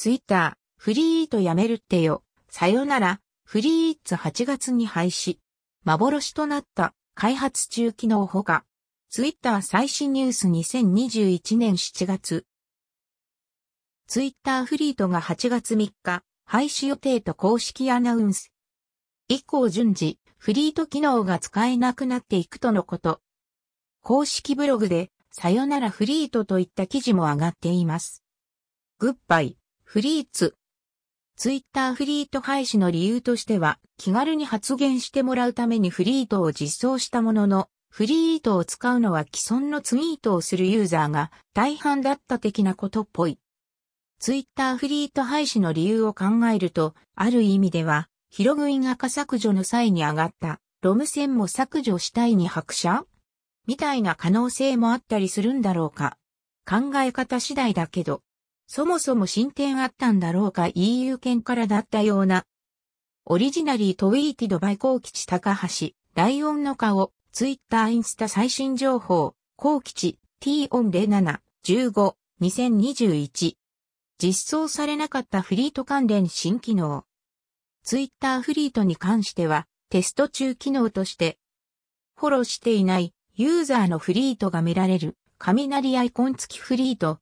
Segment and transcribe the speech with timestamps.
[0.00, 2.24] ツイッター、フリーイートやめるってよ。
[2.48, 5.36] さよなら、フリーッツ8月に廃止。
[5.84, 8.64] 幻となった開発中機能ほか。
[9.10, 12.46] ツイッター最新ニュース2021年7月。
[14.06, 18.54] ツイッターフリートが8月3日、廃止予定と公式アナウンス。
[19.28, 23.20] 以降順次、フリート機能が使えなくなっていくとのこと。
[24.00, 28.24] 公式ブログで、さよならフリートといった記事も上がっています。
[28.98, 29.59] グッバイ、
[29.92, 30.54] フリーツ。
[31.36, 43.40] ツイッターフリート廃止の理由としては、気軽に発言してもらうためにフリートを実装したものの、フリートを使うのは既存のツイートをするユーザーが大半だった的なことっぽい。
[44.20, 53.06] ツイッターフリート廃止の理由を考えると、ある意味では、ヒログイン赤削除の際に上がったロム線も削除したいに拍車？
[53.66, 56.16] みたいな可能性もあったりするんだろうか。
[56.64, 58.22] 考え方次第だけど、
[58.72, 62.44] そもそも進展あったんだろうか EU 圏からだったような。
[63.24, 73.56] オリジナリートウィーティドバイコ吉高橋、ライオンの顔、ツイッターインスタ最新情報、高吉、t オン07、15、2021。
[74.22, 77.04] 実装されなかったフリート関連新機能。
[77.82, 81.38] ツイッターフリートに関しては、テスト中機能として、
[82.14, 87.18] フォローしていないユーザーのフリートが見られる、雷アイコン付きフリート、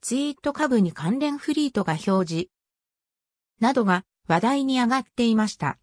[0.00, 2.48] ツイート株に関連フリートが表示、
[3.60, 5.78] などが話題に上がっていました。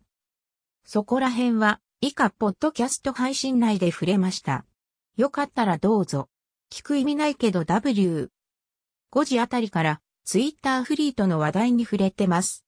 [0.86, 4.66] そこら辺は以下、ポッドキャスト配信内で触れました。
[5.18, 6.30] よかったらどうぞ。
[6.72, 8.30] 聞く意味ないけど W。
[9.12, 12.66] 5時あたりからツイッターフリートの話題に触れてます。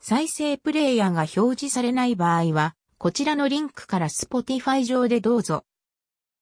[0.00, 5.64] 再生プレイヤーが表示されない場合は、こちらのリンクから Spotify 上でどうぞ。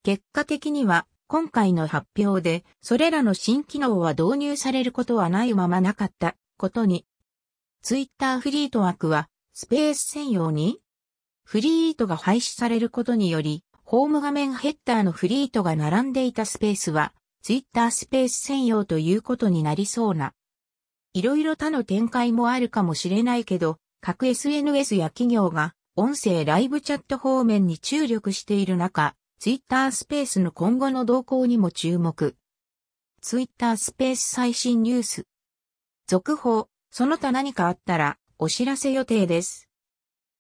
[0.03, 7.07] 結果的には、今回の発表で、それらの新機能は導入されることはないままなかったことに、
[7.81, 10.81] ツイッターフリート枠は、スペース専用に
[11.43, 20.35] フリートが廃止されることにより、ホーム画面ヘッダーのフリートが並んでいたスペースは、ツイッタースペース専用ということになりそうな。
[21.15, 32.37] いろいろ他の展開もあるかもしれないけど、各 SNS や企業が音声ライブチャット方面に注力している中、ツイッタースペースの今後の動向にも注目。
[33.21, 35.27] ツイッタースペース最新ニュース。
[36.07, 39.69] 続報、その他何かあったらお知らせ予定です。